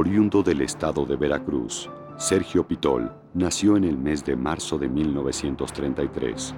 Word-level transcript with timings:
Oriundo 0.00 0.42
del 0.42 0.62
estado 0.62 1.04
de 1.04 1.14
Veracruz, 1.14 1.90
Sergio 2.16 2.66
Pitol 2.66 3.12
nació 3.34 3.76
en 3.76 3.84
el 3.84 3.98
mes 3.98 4.24
de 4.24 4.34
marzo 4.34 4.78
de 4.78 4.88
1933. 4.88 6.54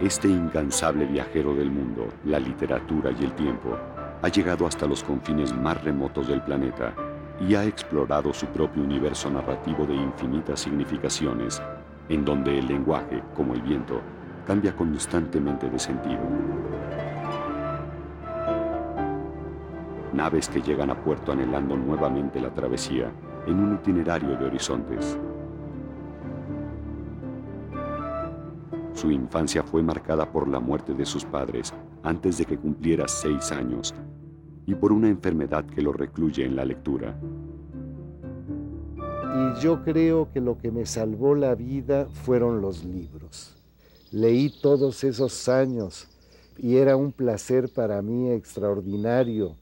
Este 0.00 0.26
incansable 0.26 1.06
viajero 1.06 1.54
del 1.54 1.70
mundo, 1.70 2.08
la 2.24 2.40
literatura 2.40 3.12
y 3.12 3.22
el 3.22 3.32
tiempo, 3.34 3.78
ha 4.20 4.28
llegado 4.28 4.66
hasta 4.66 4.86
los 4.86 5.04
confines 5.04 5.54
más 5.54 5.80
remotos 5.84 6.26
del 6.26 6.42
planeta 6.42 6.92
y 7.48 7.54
ha 7.54 7.62
explorado 7.62 8.34
su 8.34 8.46
propio 8.46 8.82
universo 8.82 9.30
narrativo 9.30 9.86
de 9.86 9.94
infinitas 9.94 10.58
significaciones, 10.58 11.62
en 12.08 12.24
donde 12.24 12.58
el 12.58 12.66
lenguaje, 12.66 13.22
como 13.36 13.54
el 13.54 13.62
viento, 13.62 14.02
cambia 14.48 14.74
constantemente 14.74 15.68
de 15.68 15.78
sentido. 15.78 16.22
Naves 20.14 20.48
que 20.48 20.62
llegan 20.62 20.88
a 20.88 20.98
puerto 20.98 21.32
anhelando 21.32 21.76
nuevamente 21.76 22.40
la 22.40 22.48
travesía 22.54 23.12
en 23.46 23.60
un 23.60 23.74
itinerario 23.74 24.38
de 24.38 24.46
horizontes. 24.46 25.18
Su 28.94 29.10
infancia 29.10 29.62
fue 29.62 29.82
marcada 29.82 30.32
por 30.32 30.48
la 30.48 30.60
muerte 30.60 30.94
de 30.94 31.04
sus 31.04 31.26
padres 31.26 31.74
antes 32.02 32.38
de 32.38 32.46
que 32.46 32.56
cumpliera 32.56 33.06
seis 33.06 33.52
años 33.52 33.94
y 34.64 34.74
por 34.74 34.92
una 34.92 35.10
enfermedad 35.10 35.66
que 35.66 35.82
lo 35.82 35.92
recluye 35.92 36.46
en 36.46 36.56
la 36.56 36.64
lectura. 36.64 37.20
Y 38.96 39.60
yo 39.60 39.84
creo 39.84 40.30
que 40.32 40.40
lo 40.40 40.56
que 40.56 40.70
me 40.70 40.86
salvó 40.86 41.34
la 41.34 41.54
vida 41.54 42.06
fueron 42.06 42.62
los 42.62 42.82
libros 42.82 43.57
leí 44.10 44.50
todos 44.50 45.04
esos 45.04 45.48
años 45.48 46.06
y 46.56 46.76
era 46.76 46.96
un 46.96 47.12
placer 47.12 47.68
para 47.68 48.02
mí 48.02 48.30
extraordinario. 48.30 49.54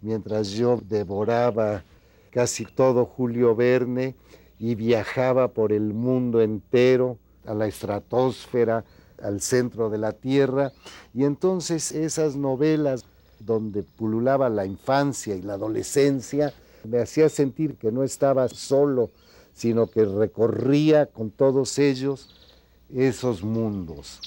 Mientras 0.00 0.50
yo 0.50 0.80
devoraba 0.88 1.82
casi 2.30 2.64
todo 2.64 3.06
Julio 3.06 3.56
Verne 3.56 4.14
y 4.58 4.74
viajaba 4.74 5.48
por 5.48 5.72
el 5.72 5.94
mundo 5.94 6.40
entero, 6.42 7.18
a 7.46 7.54
la 7.54 7.66
estratosfera, 7.66 8.84
al 9.22 9.40
centro 9.40 9.88
de 9.88 9.98
la 9.98 10.12
Tierra, 10.12 10.72
y 11.14 11.24
entonces 11.24 11.92
esas 11.92 12.36
novelas 12.36 13.04
donde 13.40 13.82
pululaba 13.82 14.50
la 14.50 14.66
infancia 14.66 15.34
y 15.34 15.42
la 15.42 15.54
adolescencia, 15.54 16.52
me 16.84 17.00
hacía 17.00 17.28
sentir 17.28 17.76
que 17.76 17.90
no 17.90 18.04
estaba 18.04 18.48
solo, 18.48 19.10
sino 19.54 19.86
que 19.86 20.04
recorría 20.04 21.06
con 21.06 21.30
todos 21.30 21.78
ellos 21.78 22.47
esos 22.94 23.42
mundos. 23.42 24.20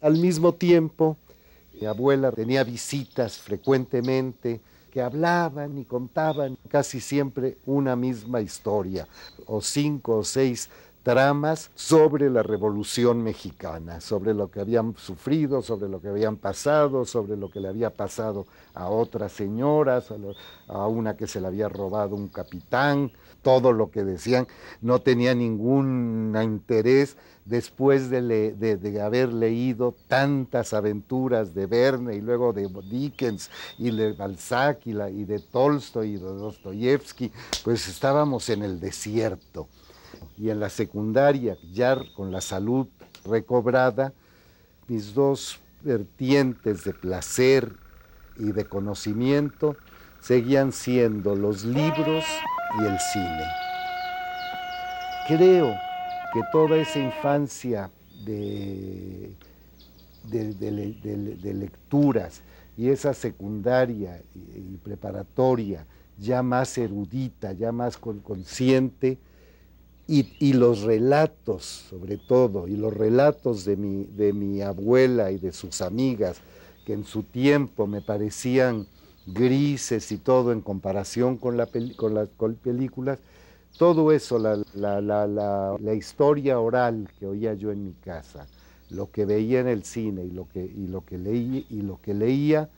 Al 0.00 0.18
mismo 0.18 0.52
tiempo, 0.52 1.16
mi 1.80 1.86
abuela 1.86 2.30
tenía 2.30 2.64
visitas 2.64 3.38
frecuentemente 3.38 4.60
que 4.90 5.02
hablaban 5.02 5.76
y 5.78 5.84
contaban 5.84 6.56
casi 6.68 7.00
siempre 7.00 7.58
una 7.66 7.96
misma 7.96 8.40
historia, 8.40 9.08
o 9.46 9.60
cinco 9.60 10.18
o 10.18 10.24
seis 10.24 10.70
tramas 11.04 11.70
sobre 11.74 12.30
la 12.30 12.42
Revolución 12.42 13.22
Mexicana, 13.22 14.00
sobre 14.00 14.32
lo 14.32 14.50
que 14.50 14.60
habían 14.60 14.96
sufrido, 14.96 15.60
sobre 15.60 15.88
lo 15.88 16.00
que 16.00 16.08
habían 16.08 16.36
pasado, 16.38 17.04
sobre 17.04 17.36
lo 17.36 17.50
que 17.50 17.60
le 17.60 17.68
había 17.68 17.90
pasado 17.90 18.46
a 18.72 18.88
otras 18.88 19.30
señoras, 19.30 20.06
a, 20.66 20.88
una 20.88 21.14
que 21.16 21.26
se 21.26 21.42
le 21.42 21.46
había 21.46 21.68
robado 21.68 22.16
un 22.16 22.28
capitán, 22.28 23.12
todo 23.42 23.72
lo 23.72 23.90
que 23.90 24.02
decían, 24.02 24.48
no 24.80 25.00
tenía 25.00 25.34
ningún 25.34 26.34
interés 26.42 27.18
después 27.44 28.08
de, 28.08 28.98
haber 29.04 29.30
leído 29.30 29.94
tantas 30.08 30.72
aventuras 30.72 31.54
de 31.54 31.66
Verne 31.66 32.16
y 32.16 32.22
luego 32.22 32.54
de 32.54 32.66
Dickens 32.90 33.50
y 33.76 33.94
de 33.94 34.14
Balzac 34.14 34.86
y, 34.86 34.92
y 34.92 35.24
de 35.26 35.38
Tolstoy 35.38 36.14
y 36.14 36.16
de 36.16 36.20
Dostoyevsky, 36.20 37.30
pues 37.62 37.86
estábamos 37.88 38.48
en 38.48 38.62
el 38.62 38.80
desierto 38.80 39.68
y 40.36 40.50
en 40.50 40.60
la 40.60 40.68
secundaria, 40.68 41.56
ya 41.72 41.96
con 42.14 42.32
la 42.32 42.40
salud 42.40 42.86
recobrada, 43.24 44.12
mis 44.88 45.14
dos 45.14 45.60
vertientes 45.82 46.84
de 46.84 46.92
placer 46.92 47.72
y 48.36 48.52
de 48.52 48.64
conocimiento 48.64 49.76
seguían 50.20 50.72
siendo 50.72 51.36
los 51.36 51.64
libros 51.64 52.24
y 52.80 52.84
el 52.84 52.98
cine. 52.98 53.44
Creo 55.28 55.74
que 56.32 56.40
toda 56.52 56.76
esa 56.76 56.98
infancia 56.98 57.90
de, 58.24 59.34
de, 60.24 61.54
lecturas 61.54 62.42
y 62.76 62.88
esa 62.88 63.14
secundaria 63.14 64.20
y, 64.34 64.76
preparatoria 64.78 65.86
ya 66.18 66.42
más 66.42 66.76
erudita, 66.78 67.52
ya 67.52 67.72
más 67.72 67.96
consciente, 67.96 69.18
y, 70.06 70.52
los 70.52 70.82
relatos, 70.82 71.64
sobre 71.64 72.18
todo, 72.18 72.68
y 72.68 72.76
los 72.76 72.92
relatos 72.92 73.64
de 73.64 73.76
mi, 73.76 74.04
de 74.04 74.32
mi 74.32 74.60
abuela 74.60 75.30
y 75.30 75.38
de 75.38 75.52
sus 75.52 75.80
amigas, 75.80 76.40
que 76.84 76.92
en 76.92 77.04
su 77.04 77.22
tiempo 77.22 77.86
me 77.86 78.02
parecían 78.02 78.86
grises 79.26 80.12
y 80.12 80.18
todo 80.18 80.52
en 80.52 80.60
comparación 80.60 81.38
con, 81.38 81.56
la 81.56 81.68
con 81.96 82.14
las 82.14 82.28
películas, 82.62 83.18
todo 83.78 84.12
eso, 84.12 84.38
la, 84.38 84.62
la, 84.74 85.00
la, 85.00 85.26
la, 85.26 85.94
historia 85.94 86.60
oral 86.60 87.08
que 87.18 87.26
oía 87.26 87.54
yo 87.54 87.72
en 87.72 87.82
mi 87.82 87.94
casa, 87.94 88.46
lo 88.90 89.10
que 89.10 89.24
veía 89.24 89.60
en 89.60 89.68
el 89.68 89.84
cine 89.84 90.24
y 90.24 90.30
lo 90.30 90.46
que, 90.48 90.62
y 90.62 90.86
lo 90.86 91.04
que, 91.04 91.16
leí, 91.16 91.66
y 91.70 91.80
lo 91.80 91.98
que 92.00 92.12
leía, 92.12 92.68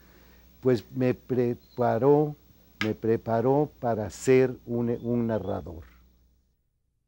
pues 0.61 0.85
me 0.95 1.13
preparó, 1.13 2.35
me 2.83 2.95
preparó 2.95 3.69
para 3.79 4.09
ser 4.09 4.55
un, 4.65 4.97
un 5.03 5.27
narrador. 5.27 5.96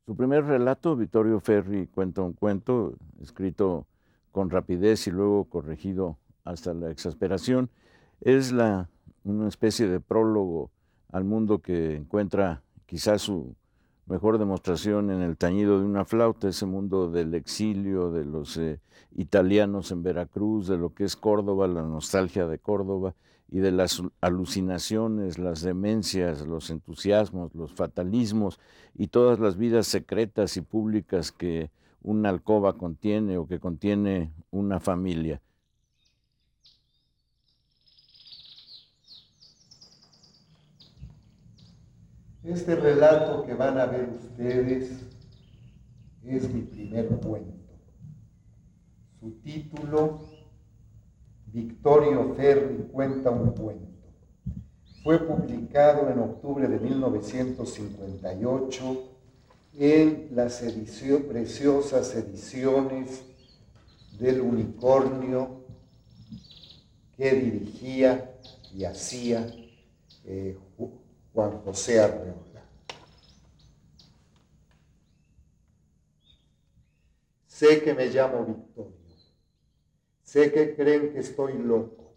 Su 0.10 0.16
primer 0.16 0.44
relato, 0.44 0.96
Vittorio 0.96 1.40
Ferri 1.40 1.86
cuenta 1.86 2.24
un 2.24 2.34
cuento, 2.34 2.96
escrito 3.22 3.86
con 4.32 4.50
rapidez 4.50 5.06
y 5.06 5.12
luego 5.12 5.44
corregido 5.44 6.18
hasta 6.44 6.74
la 6.74 6.90
exasperación, 6.90 7.70
es 8.20 8.52
la, 8.52 8.90
una 9.24 9.48
especie 9.48 9.88
de 9.88 10.00
prólogo 10.00 10.72
al 11.12 11.26
mundo 11.26 11.60
que 11.60 11.96
encuentra 11.96 12.64
quizás 12.88 13.22
su 13.22 13.54
mejor 14.08 14.40
demostración 14.40 15.12
en 15.12 15.22
el 15.22 15.38
tañido 15.38 15.78
de 15.78 15.86
una 15.86 16.06
flauta, 16.06 16.50
ese 16.50 16.66
mundo 16.66 17.12
del 17.12 17.36
exilio, 17.36 18.10
de 18.10 18.26
los 18.26 18.58
eh, 18.58 18.80
italianos 19.16 19.92
en 19.92 20.02
Veracruz, 20.02 20.68
de 20.68 20.80
lo 20.80 20.92
que 20.92 21.04
es 21.04 21.16
Córdoba, 21.16 21.68
la 21.68 21.84
nostalgia 21.84 22.48
de 22.48 22.58
Córdoba 22.58 23.14
y 23.52 23.60
de 23.60 23.72
las 23.72 24.02
alucinaciones, 24.22 25.40
las 25.40 25.62
demencias, 25.62 26.46
los 26.46 26.70
entusiasmos, 26.70 27.56
los 27.56 27.74
fatalismos 27.74 28.60
y 28.96 29.08
todas 29.08 29.40
las 29.40 29.58
vidas 29.58 29.88
secretas 29.88 30.56
y 30.58 30.62
públicas 30.62 31.32
que 31.32 31.72
una 32.02 32.30
alcoba 32.30 32.78
contiene 32.78 33.38
o 33.38 33.48
que 33.48 33.60
contiene 33.60 34.32
una 34.52 34.80
familia. 34.80 35.42
Este 42.44 42.76
relato 42.76 43.44
que 43.46 43.54
van 43.54 43.78
a 43.78 43.86
ver 43.86 44.10
ustedes 44.10 45.06
es 46.24 46.54
mi 46.54 46.62
primer 46.62 47.08
cuento. 47.20 47.60
Su 49.20 49.32
título 49.42 50.22
Victorio 51.52 52.36
Ferri 52.36 52.88
cuenta 52.92 53.32
un 53.32 53.52
cuento. 53.52 53.88
Fue 55.04 55.20
publicado 55.20 56.10
en 56.10 56.20
octubre 56.20 56.68
de 56.68 56.80
1958 56.80 59.04
en 59.78 60.30
las 60.32 60.64
preciosas 61.28 62.16
ediciones 62.16 63.24
del 64.20 64.42
unicornio 64.42 65.62
que 67.16 67.32
dirigía 67.32 68.36
y 68.74 68.84
hacía 68.84 69.48
eh, 70.26 70.58
Juan 71.34 71.62
José 71.64 72.02
Arreola. 72.02 72.36
Sé 77.48 77.82
que 77.82 77.94
me 77.94 78.08
llamo 78.08 78.46
Victorio 78.46 78.99
Sé 80.30 80.52
que 80.52 80.76
creen 80.76 81.12
que 81.12 81.22
estoy 81.22 81.54
loco, 81.58 82.14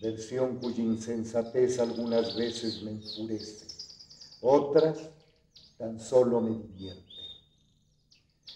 versión 0.00 0.58
cuya 0.58 0.84
insensatez 0.84 1.80
algunas 1.80 2.36
veces 2.36 2.84
me 2.84 2.92
enfurece, 2.92 3.66
otras 4.40 5.10
tan 5.76 5.98
solo 5.98 6.40
me 6.40 6.50
divierte. 6.50 7.02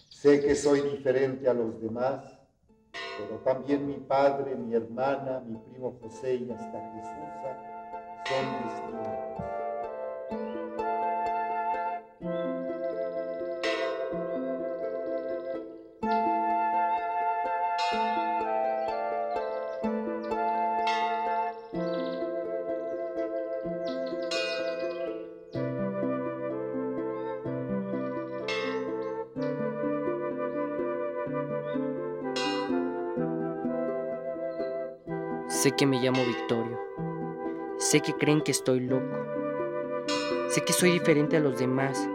Sé 0.07 0.39
que 0.39 0.55
soy 0.55 0.79
diferente 0.79 1.49
a 1.49 1.53
los 1.53 1.81
demás, 1.81 2.39
pero 2.93 3.41
también 3.43 3.85
mi 3.85 3.95
padre, 3.95 4.55
mi 4.55 4.73
hermana, 4.73 5.41
mi 5.41 5.57
primo 5.57 5.99
José 6.01 6.35
y 6.35 6.49
hasta 6.49 6.93
Jesús 6.93 7.27
son 8.25 8.45
distintos. 8.63 9.16
Sé 35.67 35.73
que 35.73 35.85
me 35.85 35.99
llamo 35.99 36.23
Victorio. 36.23 36.79
Sé 37.77 37.99
que 37.99 38.13
creen 38.13 38.39
que 38.39 38.51
estoy 38.51 38.79
loco. 38.79 39.17
Sé 40.47 40.63
que 40.63 40.71
soy 40.71 40.91
diferente 40.91 41.35
a 41.35 41.41
los 41.41 41.59
demás. 41.59 42.09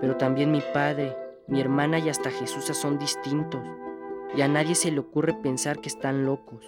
Pero 0.00 0.16
también 0.16 0.50
mi 0.50 0.62
padre, 0.72 1.14
mi 1.48 1.60
hermana 1.60 1.98
y 1.98 2.08
hasta 2.08 2.30
Jesús 2.30 2.64
son 2.74 2.98
distintos. 2.98 3.60
Y 4.34 4.40
a 4.40 4.48
nadie 4.48 4.74
se 4.74 4.90
le 4.90 5.00
ocurre 5.00 5.34
pensar 5.34 5.82
que 5.82 5.90
están 5.90 6.24
locos. 6.24 6.64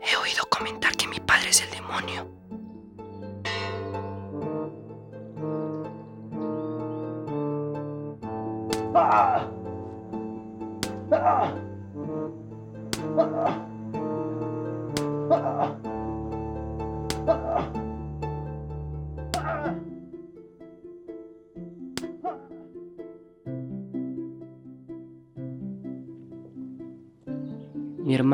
He 0.00 0.16
oído 0.18 0.44
comentar 0.50 0.96
que 0.96 1.08
mi 1.08 1.18
padre 1.18 1.48
es 1.48 1.64
el 1.64 1.70
demonio. 1.72 2.35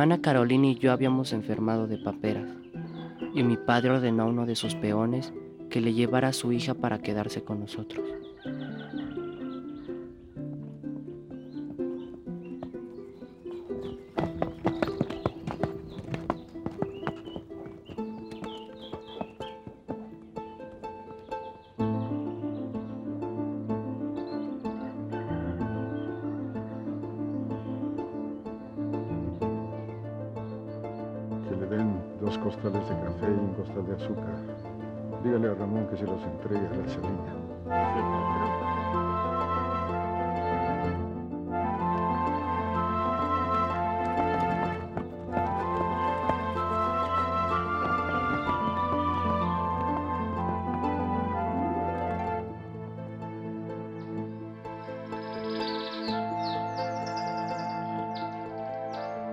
Hermana 0.02 0.20
Carolina 0.20 0.66
y 0.66 0.74
yo 0.74 0.90
habíamos 0.90 1.32
enfermado 1.32 1.86
de 1.86 1.96
paperas, 1.96 2.50
y 3.36 3.44
mi 3.44 3.56
padre 3.56 3.90
ordenó 3.90 4.24
a 4.24 4.26
uno 4.26 4.46
de 4.46 4.56
sus 4.56 4.74
peones 4.74 5.32
que 5.70 5.80
le 5.80 5.94
llevara 5.94 6.26
a 6.26 6.32
su 6.32 6.50
hija 6.50 6.74
para 6.74 6.98
quedarse 6.98 7.44
con 7.44 7.60
nosotros. 7.60 8.04
Costales 32.62 32.88
de 32.88 32.94
café 32.94 33.26
y 33.26 33.40
un 33.40 33.54
costal 33.54 33.86
de 33.86 33.94
azúcar. 33.94 34.34
Dígale 35.24 35.48
a 35.48 35.54
Ramón 35.54 35.86
que 35.88 35.96
se 35.96 36.04
los 36.04 36.22
entregue 36.22 36.66
a 36.66 36.76
la 36.76 36.88
Celina. 36.88 37.42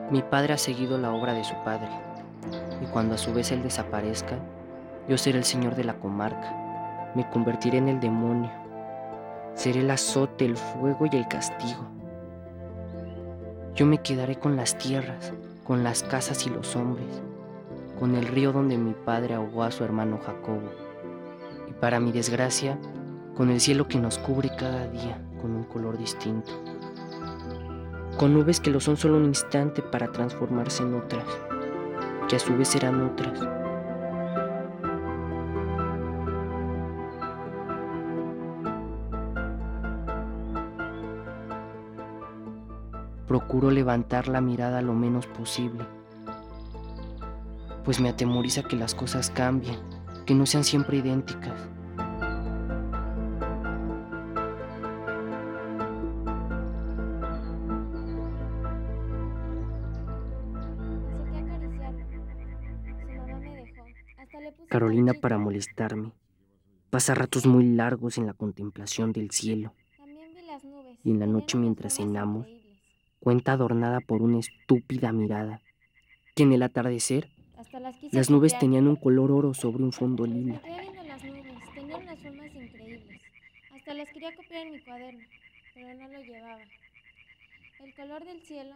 Mi 0.09 0.23
padre 0.23 0.53
ha 0.53 0.57
seguido 0.57 0.97
la 0.97 1.11
obra 1.11 1.33
de 1.33 1.43
su 1.43 1.53
padre, 1.63 1.87
y 2.81 2.85
cuando 2.85 3.15
a 3.15 3.17
su 3.17 3.33
vez 3.33 3.51
él 3.51 3.63
desaparezca, 3.63 4.37
yo 5.07 5.17
seré 5.17 5.37
el 5.37 5.43
señor 5.43 5.75
de 5.75 5.83
la 5.83 5.95
comarca, 5.95 7.11
me 7.15 7.29
convertiré 7.29 7.77
en 7.77 7.89
el 7.89 7.99
demonio, 7.99 8.51
seré 9.55 9.81
el 9.81 9.91
azote, 9.91 10.45
el 10.45 10.57
fuego 10.57 11.05
y 11.11 11.15
el 11.15 11.27
castigo. 11.27 11.85
Yo 13.75 13.85
me 13.85 14.01
quedaré 14.01 14.37
con 14.37 14.55
las 14.55 14.77
tierras, 14.77 15.33
con 15.63 15.83
las 15.83 16.03
casas 16.03 16.45
y 16.45 16.49
los 16.49 16.75
hombres, 16.75 17.21
con 17.99 18.15
el 18.15 18.27
río 18.27 18.51
donde 18.51 18.77
mi 18.77 18.93
padre 18.93 19.35
ahogó 19.35 19.63
a 19.63 19.71
su 19.71 19.83
hermano 19.83 20.19
Jacobo, 20.25 20.69
y 21.67 21.73
para 21.73 21.99
mi 21.99 22.11
desgracia, 22.11 22.77
con 23.35 23.49
el 23.49 23.61
cielo 23.61 23.87
que 23.87 23.99
nos 23.99 24.17
cubre 24.17 24.49
cada 24.57 24.87
día 24.87 25.21
con 25.41 25.55
un 25.55 25.63
color 25.63 25.97
distinto 25.97 26.51
con 28.19 28.33
nubes 28.33 28.59
que 28.59 28.69
lo 28.69 28.81
son 28.81 28.97
solo 28.97 29.15
un 29.15 29.23
instante 29.23 29.81
para 29.81 30.11
transformarse 30.11 30.83
en 30.83 30.93
otras, 30.93 31.23
que 32.29 32.35
a 32.35 32.39
su 32.39 32.55
vez 32.55 32.67
serán 32.67 33.01
otras. 33.01 33.39
Procuro 43.27 43.71
levantar 43.71 44.27
la 44.27 44.41
mirada 44.41 44.81
lo 44.81 44.93
menos 44.93 45.25
posible, 45.25 45.85
pues 47.83 47.99
me 47.99 48.09
atemoriza 48.09 48.61
que 48.63 48.75
las 48.75 48.93
cosas 48.93 49.31
cambien, 49.31 49.79
que 50.25 50.35
no 50.35 50.45
sean 50.45 50.63
siempre 50.63 50.97
idénticas. 50.97 51.78
Carolina 64.89 65.13
para 65.13 65.37
molestarme. 65.37 66.13
Pasa 66.89 67.13
ratos 67.13 67.45
muy 67.45 67.63
largos 67.63 68.17
en 68.17 68.25
la 68.25 68.33
contemplación 68.33 69.13
del 69.13 69.29
cielo, 69.29 69.75
y 71.03 71.11
en 71.11 71.19
la 71.19 71.27
noche 71.27 71.59
mientras 71.59 71.97
cenamos, 71.97 72.47
cuenta 73.19 73.51
adornada 73.51 73.99
por 73.99 74.23
una 74.23 74.39
estúpida 74.39 75.11
mirada, 75.11 75.61
que 76.33 76.41
en 76.41 76.53
el 76.53 76.63
atardecer 76.63 77.29
las 78.11 78.31
nubes 78.31 78.57
tenían 78.57 78.87
un 78.87 78.95
color 78.95 79.31
oro 79.31 79.53
sobre 79.53 79.83
un 79.83 79.91
fondo 79.91 80.25
lila. 80.25 80.59
Hasta 83.75 83.93
las 83.93 84.09
quería 84.09 84.35
copiar 84.35 84.65
en 84.65 84.73
mi 84.73 84.79
cuaderno, 84.79 85.21
pero 85.75 85.93
no 85.93 86.07
lo 86.07 86.23
llevaba. 86.23 86.63
El 87.85 87.93
color 87.93 88.25
del 88.25 88.41
cielo 88.41 88.75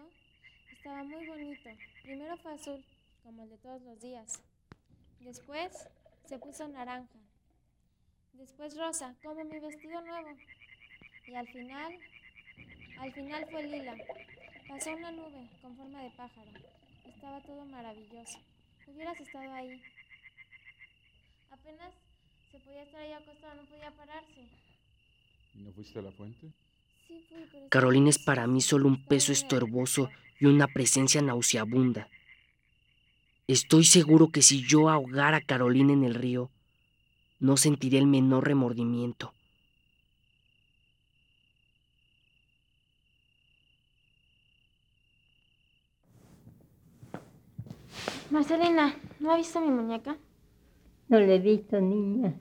estaba 0.71 1.03
muy 1.05 1.25
bonito. 1.25 1.71
Primero 2.03 2.37
fue 2.37 2.53
azul, 2.53 2.85
como 3.23 3.45
el 3.45 3.49
de 3.49 3.57
todos 3.57 3.81
los 3.81 3.99
días. 3.99 4.39
Después 5.21 5.87
se 6.25 6.39
puso 6.39 6.67
naranja. 6.67 7.19
Después 8.33 8.77
rosa, 8.77 9.15
como 9.23 9.43
mi 9.43 9.59
vestido 9.59 10.01
nuevo. 10.01 10.29
Y 11.27 11.35
al 11.35 11.47
final, 11.47 11.99
al 12.99 13.13
final 13.13 13.47
fue 13.49 13.63
lila. 13.63 13.95
Pasó 14.67 14.91
una 14.91 15.11
nube 15.11 15.49
con 15.61 15.75
forma 15.77 16.01
de 16.03 16.09
pájaro. 16.11 16.51
Estaba 17.07 17.39
todo 17.41 17.65
maravilloso. 17.65 18.39
Hubieras 18.87 19.19
estado 19.19 19.53
ahí. 19.53 19.81
Apenas 21.51 21.93
se 22.51 22.59
podía 22.59 22.83
estar 22.83 23.01
ahí 23.01 23.13
acostado, 23.13 23.55
no 23.55 23.69
podía 23.69 23.91
pararse. 23.91 24.41
¿Y 25.53 25.59
no 25.59 25.71
fuiste 25.71 25.99
a 25.99 26.01
la 26.01 26.11
fuente? 26.11 26.51
Sí 27.07 27.23
fui, 27.29 27.47
pero 27.51 27.69
Carolina 27.69 28.09
es 28.09 28.19
para 28.19 28.47
mí 28.47 28.61
solo 28.61 28.87
un 28.87 29.05
peso 29.05 29.31
estorboso 29.31 30.09
y 30.39 30.45
una 30.45 30.67
presencia 30.67 31.21
nauseabunda. 31.21 32.09
Estoy 33.47 33.83
seguro 33.83 34.29
que 34.29 34.41
si 34.41 34.61
yo 34.61 34.89
ahogara 34.89 35.37
a 35.37 35.41
Carolina 35.41 35.91
en 35.91 36.03
el 36.03 36.15
río, 36.15 36.49
no 37.39 37.57
sentiría 37.57 37.99
el 37.99 38.07
menor 38.07 38.47
remordimiento. 38.47 39.33
Marcelina, 48.31 48.95
¿no 49.19 49.31
ha 49.31 49.37
visto 49.37 49.59
mi 49.59 49.69
muñeca? 49.69 50.17
No 51.09 51.19
le 51.19 51.35
he 51.35 51.39
visto, 51.39 51.79
niña. 51.81 52.33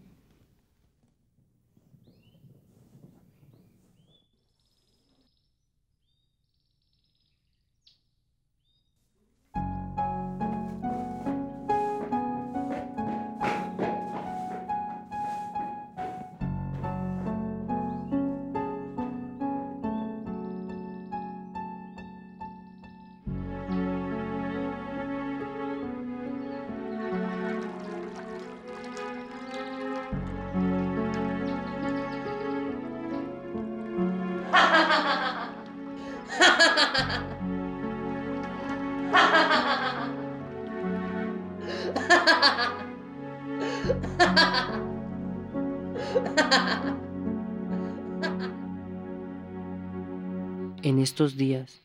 En 50.83 50.99
estos 50.99 51.37
días, 51.37 51.83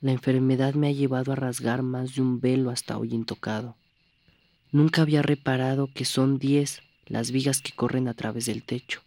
La 0.00 0.10
enfermedad 0.10 0.74
me 0.74 0.88
ha 0.88 0.92
llevado 0.92 1.30
a 1.30 1.36
rasgar 1.36 1.82
más 1.82 2.16
de 2.16 2.22
un 2.22 2.40
velo 2.40 2.70
hasta 2.70 2.98
hoy 2.98 3.14
intocado. 3.14 3.76
Nunca 4.72 5.02
había 5.02 5.22
reparado 5.22 5.88
que 5.94 6.04
son 6.04 6.40
diez 6.40 6.82
las 7.06 7.30
vigas 7.30 7.62
que 7.62 7.70
corren 7.70 8.08
a 8.08 8.14
través 8.14 8.46
del 8.46 8.64
techo. 8.64 9.00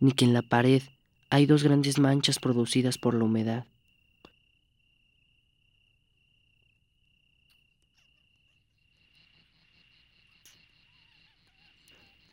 Ni 0.00 0.12
que 0.12 0.24
en 0.24 0.32
la 0.32 0.42
pared 0.42 0.82
hay 1.28 1.46
dos 1.46 1.62
grandes 1.62 1.98
manchas 1.98 2.38
producidas 2.38 2.98
por 2.98 3.14
la 3.14 3.24
humedad. 3.24 3.66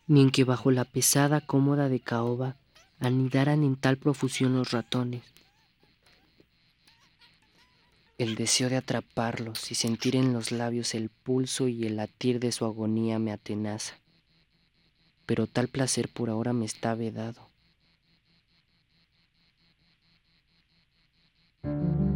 Ni 0.07 0.21
en 0.21 0.31
que 0.31 0.45
bajo 0.45 0.71
la 0.71 0.85
pesada 0.85 1.41
cómoda 1.41 1.89
de 1.89 1.99
caoba 1.99 2.55
anidaran 2.99 3.63
en 3.63 3.75
tal 3.75 3.97
profusión 3.97 4.55
los 4.55 4.71
ratones. 4.71 5.23
El 8.17 8.35
deseo 8.35 8.69
de 8.69 8.77
atraparlos 8.77 9.69
y 9.69 9.75
sentir 9.75 10.15
en 10.15 10.33
los 10.33 10.51
labios 10.51 10.95
el 10.95 11.09
pulso 11.09 11.67
y 11.67 11.85
el 11.85 11.97
latir 11.97 12.39
de 12.39 12.51
su 12.51 12.65
agonía 12.65 13.19
me 13.19 13.31
atenaza. 13.31 13.95
Pero 15.25 15.45
tal 15.45 15.67
placer 15.67 16.07
por 16.07 16.29
ahora 16.29 16.53
me 16.53 16.65
está 16.65 16.95
vedado. 16.95 17.46
Thank 21.67 21.99
you. 21.99 22.06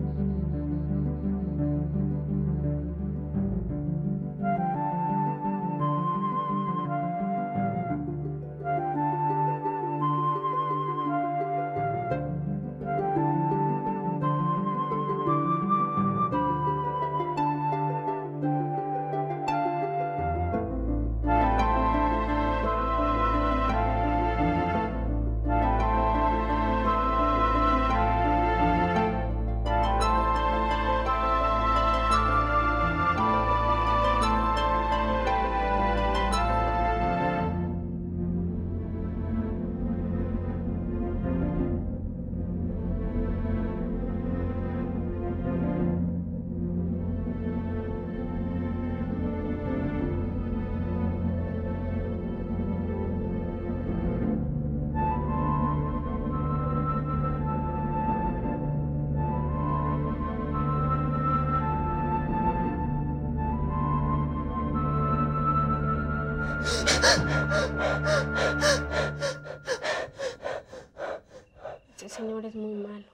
Ese 71.96 72.10
señor 72.10 72.46
es 72.46 72.56
muy 72.56 72.74
malo. 72.74 73.06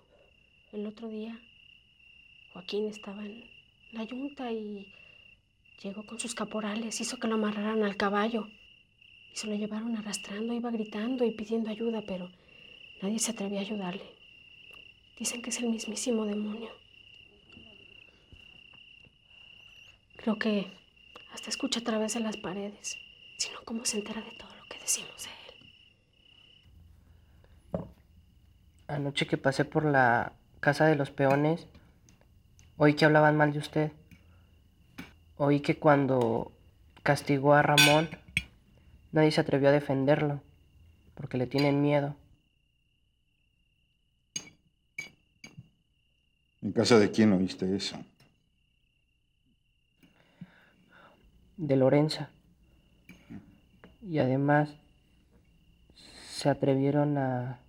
El 0.71 0.85
otro 0.85 1.07
día, 1.07 1.39
Joaquín 2.53 2.87
estaba 2.87 3.25
en 3.25 3.43
la 3.91 4.03
yunta 4.03 4.51
y 4.51 4.93
llegó 5.83 6.05
con 6.05 6.19
sus 6.19 6.35
caporales, 6.35 6.99
hizo 6.99 7.17
que 7.17 7.27
lo 7.27 7.35
amarraran 7.35 7.83
al 7.83 7.97
caballo 7.97 8.47
y 9.31 9.35
se 9.35 9.47
lo 9.47 9.55
llevaron 9.55 9.95
arrastrando, 9.95 10.53
iba 10.53 10.71
gritando 10.71 11.25
y 11.25 11.31
pidiendo 11.31 11.69
ayuda, 11.69 12.01
pero 12.01 12.29
nadie 13.01 13.19
se 13.19 13.31
atrevió 13.31 13.59
a 13.59 13.61
ayudarle. 13.61 14.05
Dicen 15.17 15.41
que 15.41 15.49
es 15.49 15.59
el 15.59 15.69
mismísimo 15.69 16.25
demonio. 16.25 16.69
Creo 20.17 20.37
que 20.37 20.67
hasta 21.31 21.49
escucha 21.49 21.79
a 21.79 21.83
través 21.83 22.13
de 22.13 22.19
las 22.19 22.37
paredes, 22.37 22.97
sino 23.37 23.61
cómo 23.63 23.85
se 23.85 23.97
entera 23.97 24.21
de 24.21 24.31
todo 24.31 24.56
que 24.69 24.79
decimos 24.79 25.23
de 25.23 25.29
él. 27.79 27.85
Anoche 28.87 29.27
que 29.27 29.37
pasé 29.37 29.65
por 29.65 29.85
la 29.85 30.33
casa 30.59 30.85
de 30.85 30.95
los 30.95 31.11
peones, 31.11 31.67
oí 32.77 32.93
que 32.95 33.05
hablaban 33.05 33.35
mal 33.35 33.51
de 33.53 33.59
usted. 33.59 33.91
Oí 35.37 35.59
que 35.59 35.77
cuando 35.77 36.51
castigó 37.03 37.53
a 37.53 37.61
Ramón, 37.61 38.09
nadie 39.11 39.31
se 39.31 39.41
atrevió 39.41 39.69
a 39.69 39.73
defenderlo, 39.73 40.41
porque 41.15 41.37
le 41.37 41.47
tienen 41.47 41.81
miedo. 41.81 42.15
¿En 46.61 46.71
casa 46.71 46.97
de 46.97 47.11
quién 47.11 47.33
oíste 47.33 47.75
eso? 47.75 47.97
de 51.57 51.75
Lorenza. 51.75 52.29
Y 54.09 54.19
además 54.19 54.69
se 56.29 56.49
atrevieron 56.49 57.17
a, 57.17 57.59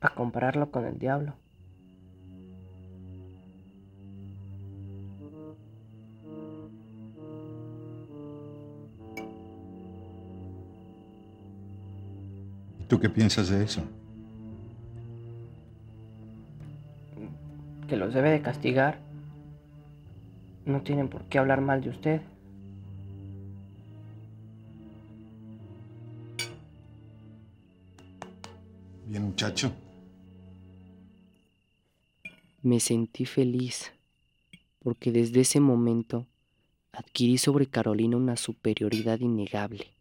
a 0.00 0.14
compararlo 0.14 0.70
con 0.70 0.86
el 0.86 0.98
diablo. 0.98 1.34
¿Y 12.80 12.84
tú 12.88 12.98
qué 12.98 13.10
piensas 13.10 13.50
de 13.50 13.64
eso? 13.64 13.82
Que 17.86 17.96
los 17.96 18.14
debe 18.14 18.30
de 18.30 18.40
castigar. 18.40 18.98
No 20.64 20.80
tienen 20.80 21.08
por 21.08 21.24
qué 21.24 21.38
hablar 21.38 21.60
mal 21.60 21.82
de 21.82 21.90
usted. 21.90 22.22
Muchacho. 29.36 29.70
Me 32.62 32.80
sentí 32.80 33.26
feliz, 33.26 33.92
porque 34.82 35.12
desde 35.12 35.42
ese 35.42 35.60
momento 35.60 36.26
adquirí 36.90 37.36
sobre 37.36 37.66
Carolina 37.66 38.16
una 38.16 38.36
superioridad 38.36 39.20
innegable. 39.20 39.95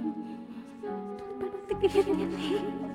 But 0.00 1.82
the 1.82 2.89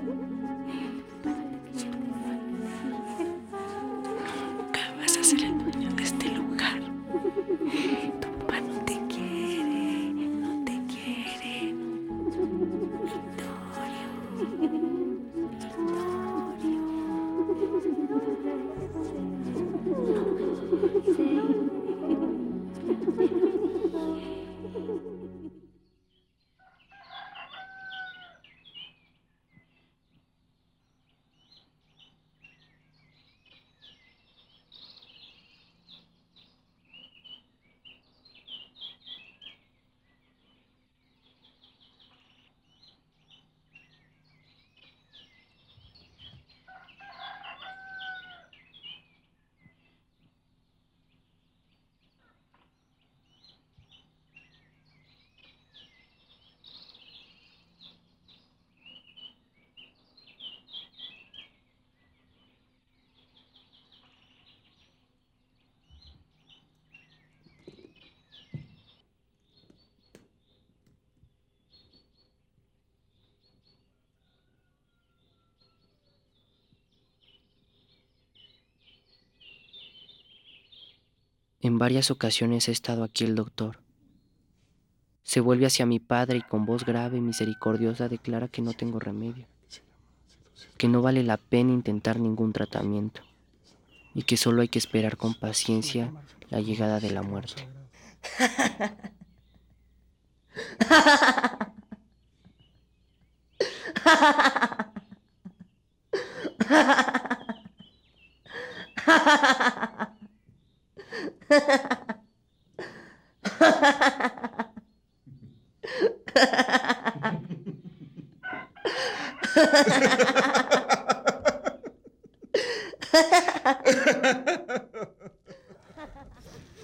En 81.66 81.80
varias 81.80 82.12
ocasiones 82.12 82.70
ha 82.70 82.72
estado 82.72 83.04
aquí 83.04 83.24
el 83.24 83.34
doctor. 83.34 83.80
Se 85.24 85.40
vuelve 85.40 85.66
hacia 85.66 85.88
mi 85.88 86.00
padre 86.00 86.38
y 86.38 86.42
con 86.44 86.68
voz 86.68 86.86
grave 86.86 87.18
y 87.18 87.22
misericordiosa 87.22 88.08
declara 88.08 88.48
que 88.48 88.62
no 88.62 88.74
tengo 88.74 89.00
remedio, 89.00 89.48
que 90.78 90.88
no 90.88 91.02
vale 91.02 91.24
la 91.24 91.38
pena 91.38 91.74
intentar 91.74 92.20
ningún 92.20 92.54
tratamiento 92.54 93.22
y 94.14 94.22
que 94.22 94.38
solo 94.38 94.62
hay 94.62 94.68
que 94.68 94.78
esperar 94.78 95.18
con 95.18 95.34
paciencia 95.34 96.14
la 96.52 96.62
llegada 96.62 97.00
de 97.00 97.10
la 97.10 97.24
muerte. 97.24 97.68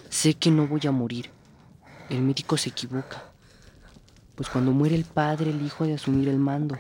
Sé 0.09 0.35
que 0.35 0.51
no 0.51 0.67
voy 0.67 0.81
a 0.87 0.91
morir. 0.91 1.31
El 2.09 2.21
médico 2.21 2.57
se 2.57 2.69
equivoca. 2.69 3.23
Pues 4.35 4.49
cuando 4.49 4.71
muere 4.71 4.95
el 4.95 5.05
padre, 5.05 5.49
el 5.49 5.65
hijo 5.65 5.83
ha 5.83 5.87
de 5.87 5.95
asumir 5.95 6.29
el 6.29 6.37
mando. 6.37 6.77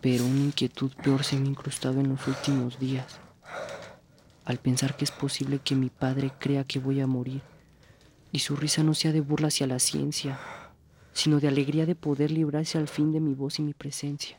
Pero 0.00 0.24
una 0.24 0.40
inquietud 0.40 0.92
peor 1.02 1.24
se 1.24 1.36
me 1.36 1.46
ha 1.46 1.50
incrustado 1.50 2.00
en 2.00 2.10
los 2.10 2.26
últimos 2.26 2.78
días. 2.78 3.23
Al 4.44 4.58
pensar 4.58 4.96
que 4.96 5.04
es 5.04 5.10
posible 5.10 5.58
que 5.58 5.74
mi 5.74 5.88
padre 5.88 6.32
crea 6.38 6.64
que 6.64 6.78
voy 6.78 7.00
a 7.00 7.06
morir 7.06 7.42
y 8.30 8.40
su 8.40 8.56
risa 8.56 8.82
no 8.82 8.94
sea 8.94 9.12
de 9.12 9.20
burla 9.20 9.48
hacia 9.48 9.66
la 9.66 9.78
ciencia, 9.78 10.38
sino 11.12 11.40
de 11.40 11.48
alegría 11.48 11.86
de 11.86 11.94
poder 11.94 12.30
librarse 12.30 12.76
al 12.76 12.88
fin 12.88 13.12
de 13.12 13.20
mi 13.20 13.32
voz 13.32 13.58
y 13.60 13.62
mi 13.62 13.74
presencia. 13.74 14.38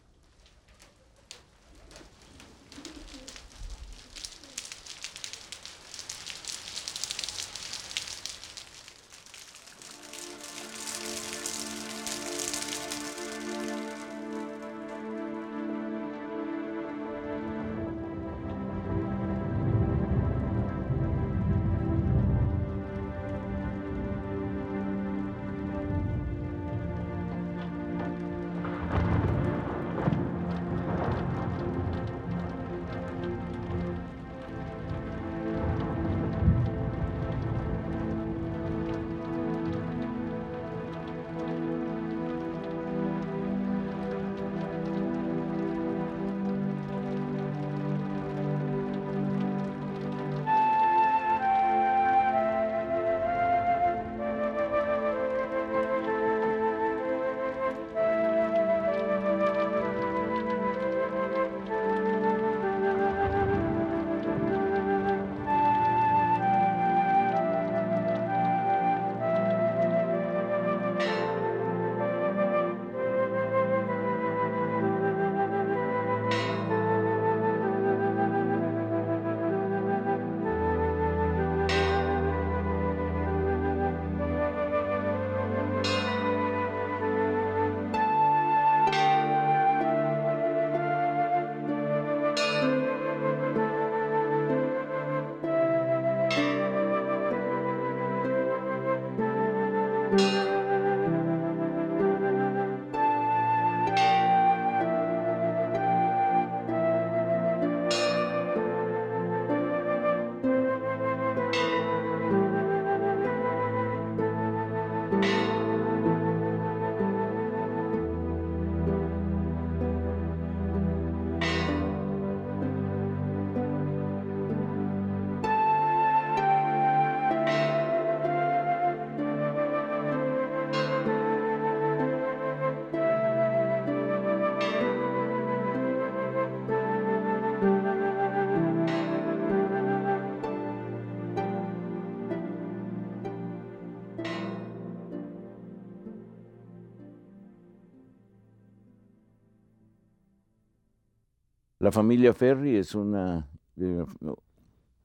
La 151.85 151.91
familia 151.91 152.33
Ferri 152.33 152.77
es 152.77 152.95
una, 152.95 153.45
eh, 153.79 154.03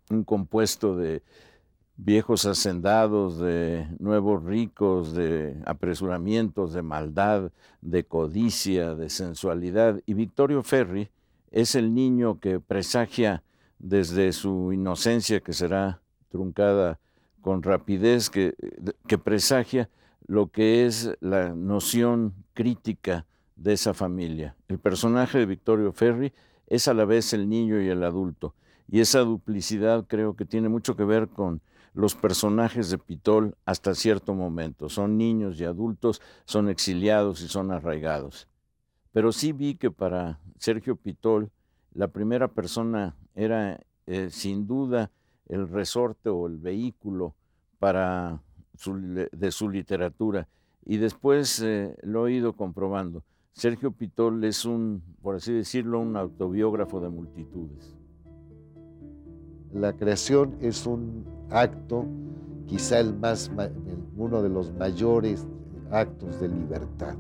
un 0.09 0.25
compuesto 0.25 0.97
de 0.97 1.23
viejos 1.99 2.47
hacendados, 2.47 3.39
de 3.39 3.87
nuevos 3.99 4.43
ricos, 4.43 5.13
de 5.13 5.61
apresuramientos, 5.67 6.73
de 6.73 6.81
maldad, 6.81 7.53
de 7.83 8.05
codicia, 8.05 8.95
de 8.95 9.11
sensualidad. 9.11 10.01
Y 10.07 10.15
Victorio 10.15 10.63
Ferri 10.63 11.11
es 11.51 11.75
el 11.75 11.93
niño 11.93 12.41
que 12.41 12.61
presagia 12.61 13.43
desde 13.79 14.33
su 14.33 14.73
inocencia, 14.73 15.41
que 15.41 15.53
será 15.53 16.01
truncada 16.31 16.99
con 17.43 17.63
rapidez, 17.63 18.31
que, 18.31 18.55
que 19.07 19.19
presagia 19.19 19.91
lo 20.27 20.47
que 20.47 20.87
es 20.87 21.15
la 21.21 21.51
noción 21.51 22.33
crítica 22.55 23.27
de 23.55 23.75
esa 23.75 23.93
familia. 23.93 24.57
El 24.67 24.79
personaje 24.79 25.41
de 25.41 25.45
Victorio 25.45 25.93
Ferri 25.93 26.33
es 26.71 26.89
a 26.89 26.95
la 26.95 27.05
vez 27.05 27.35
el 27.35 27.49
niño 27.49 27.83
y 27.83 27.89
el 27.89 28.03
adulto. 28.03 28.55
Y 28.89 29.01
esa 29.01 29.21
duplicidad 29.21 30.07
creo 30.07 30.35
que 30.35 30.47
tiene 30.47 30.69
mucho 30.69 30.97
que 30.97 31.05
ver 31.05 31.29
con 31.29 31.61
los 31.93 32.15
personajes 32.15 32.91
de 32.91 32.99
Pitol 32.99 33.57
hasta 33.67 33.95
cierto 33.95 34.35
momento. 34.35 34.89
Son 34.89 35.19
niños 35.19 35.61
y 35.61 35.65
adultos, 35.65 36.23
son 36.45 36.69
exiliados 36.69 37.43
y 37.43 37.49
son 37.49 37.73
arraigados. 37.73 38.49
Pero 39.13 39.33
sí 39.33 39.53
vi 39.53 39.75
que 39.75 39.91
para 39.91 40.39
Sergio 40.59 40.97
Pitol 40.97 41.51
la 41.93 42.09
primera 42.09 42.49
persona 42.49 43.17
era 43.35 43.81
eh, 44.07 44.29
sin 44.31 44.67
duda 44.67 45.11
el 45.49 45.69
resorte 45.69 46.29
o 46.29 46.47
el 46.47 46.59
vehículo 46.59 47.35
para 47.81 48.41
de 49.33 49.51
su 49.51 49.69
literatura. 49.69 50.49
Y 50.87 50.97
después 50.97 51.61
eh, 51.61 51.97
lo 52.03 52.27
he 52.27 52.33
ido 52.33 52.55
comprobando. 52.55 53.25
Sergio 53.53 53.93
Pitol 53.93 54.43
es 54.45 54.65
un, 54.65 55.03
por 55.23 55.37
así 55.37 55.53
decirlo, 55.53 56.01
un 56.01 56.17
autobiógrafo 56.17 57.01
de 57.01 57.09
multitudes. 57.09 57.97
La 59.73 59.93
creación 59.93 60.57
es 60.61 60.87
un 60.87 61.25
acto, 61.51 62.07
quizá 62.67 63.01
el 63.01 63.15
más, 63.15 63.51
uno 64.17 64.43
de 64.43 64.49
los 64.49 64.73
mayores 64.75 65.47
actos 65.91 66.41
de 66.41 66.49
libertad. 66.49 67.17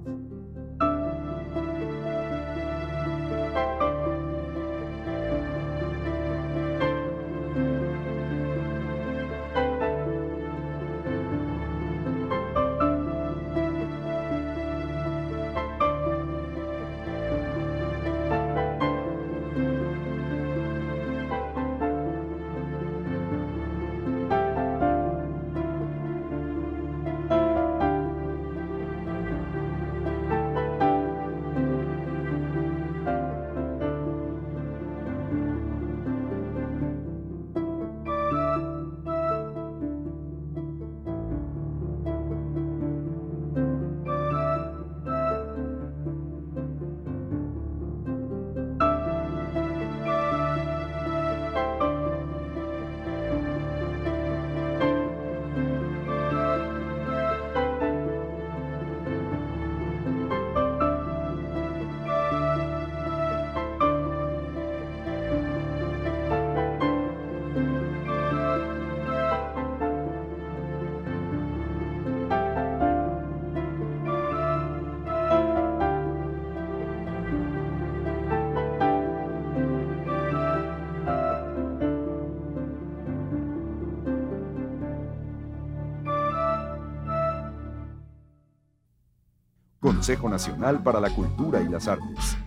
Consejo 90.01 90.31
Nacional 90.31 90.83
para 90.83 90.99
la 90.99 91.11
Cultura 91.11 91.61
y 91.61 91.69
las 91.69 91.87
Artes. 91.87 92.39